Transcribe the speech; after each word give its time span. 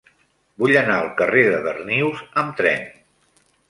Vull 0.63 0.73
anar 0.81 0.95
al 1.03 1.11
carrer 1.21 1.45
de 1.53 1.61
Darnius 1.69 2.27
amb 2.45 2.61
tren. 2.63 2.93